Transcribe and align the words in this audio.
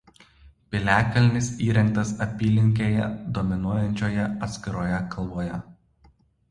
Piliakalnis 0.75 1.49
įrengtas 1.67 2.13
apylinkėje 2.27 3.11
dominuojančioje 3.39 4.27
atskiroje 4.49 5.07
kalvoje. 5.15 5.63